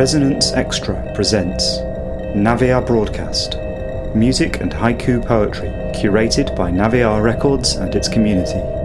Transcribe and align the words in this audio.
Resonance 0.00 0.52
Extra 0.52 1.12
presents 1.14 1.76
Naviar 2.34 2.86
Broadcast 2.86 3.56
Music 4.16 4.62
and 4.62 4.72
Haiku 4.72 5.22
Poetry, 5.26 5.68
curated 5.92 6.56
by 6.56 6.70
Naviar 6.70 7.22
Records 7.22 7.74
and 7.74 7.94
its 7.94 8.08
community. 8.08 8.79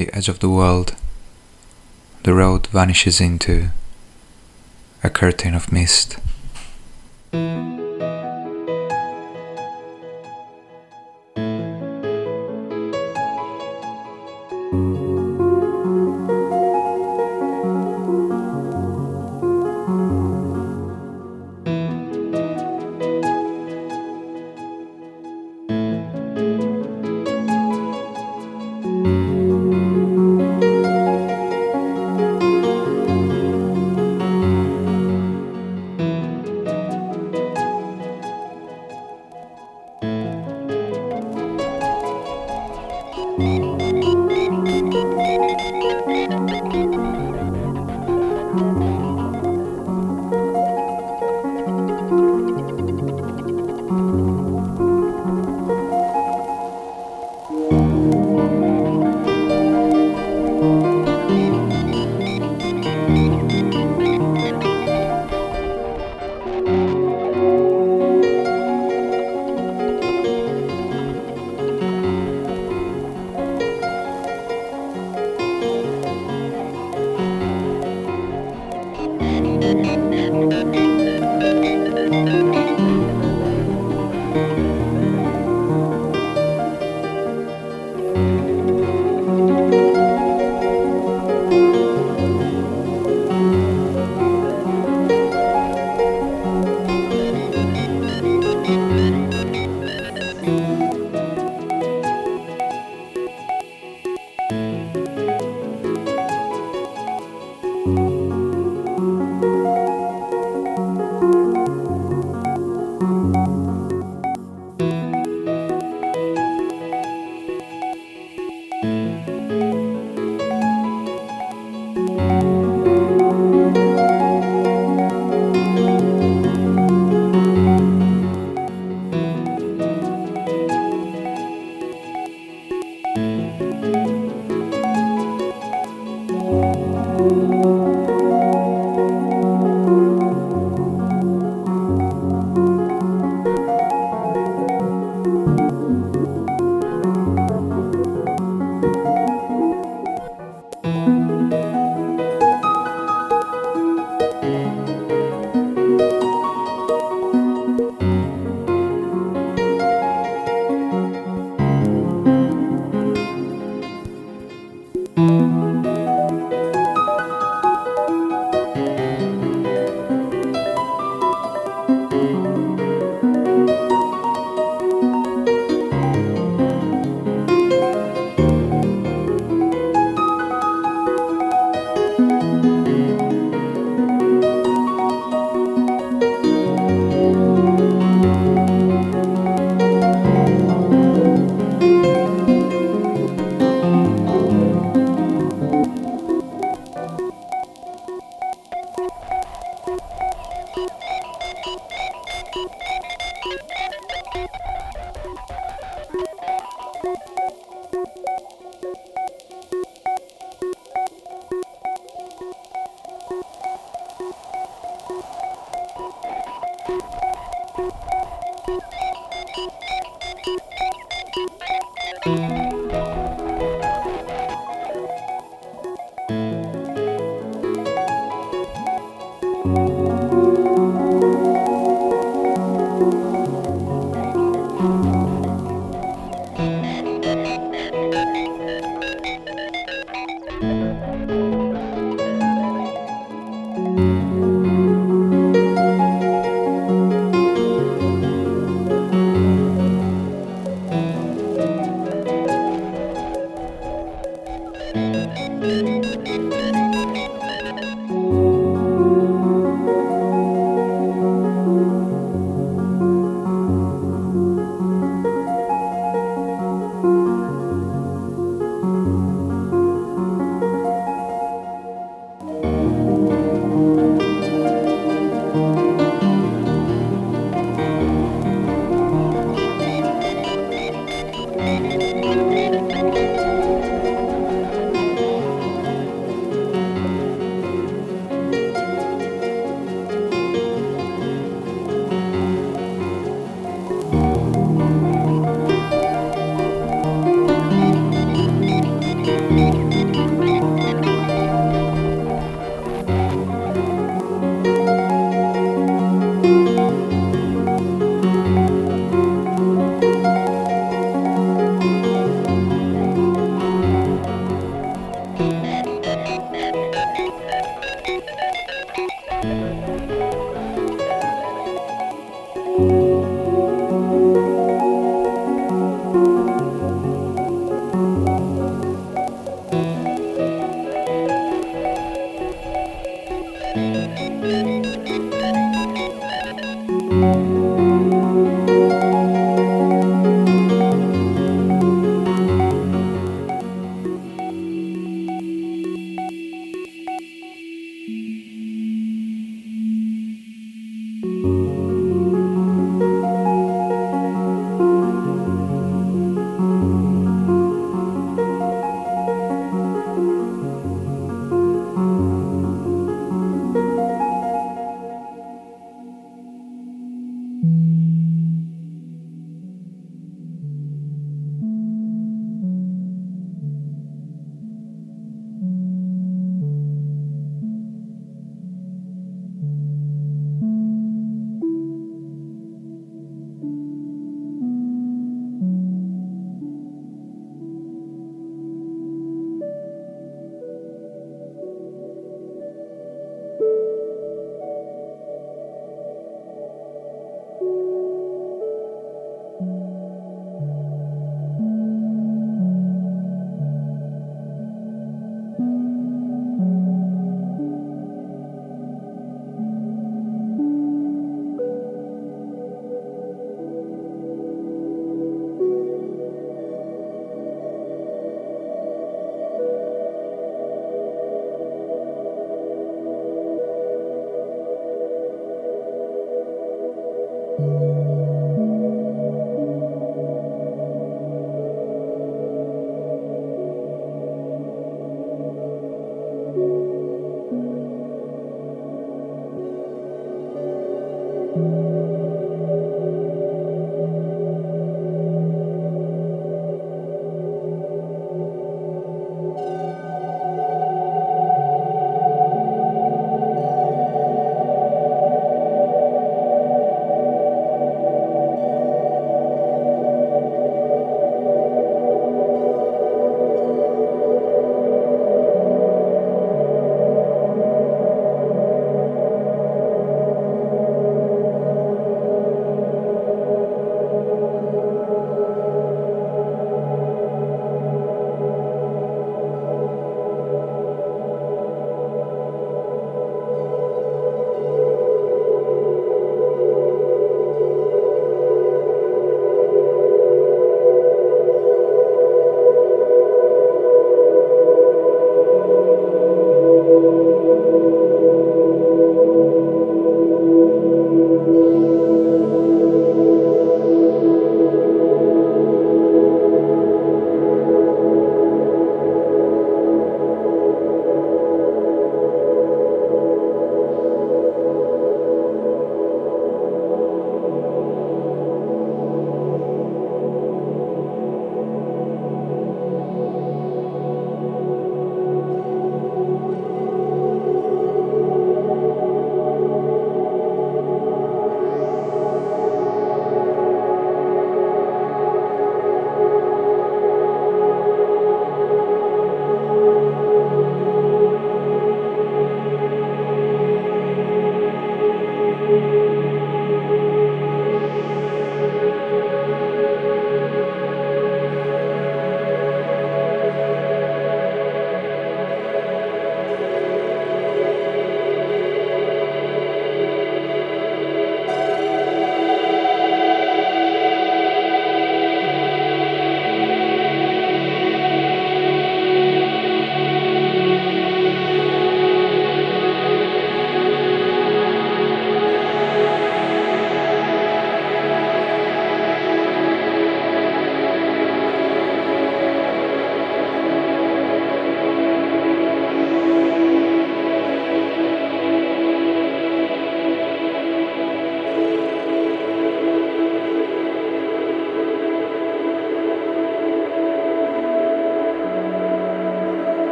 The 0.00 0.16
edge 0.16 0.30
of 0.30 0.38
the 0.38 0.48
world, 0.48 0.96
the 2.22 2.32
road 2.32 2.66
vanishes 2.68 3.20
into 3.20 3.68
a 5.04 5.10
curtain 5.10 5.54
of 5.54 5.70
mist. 5.70 6.16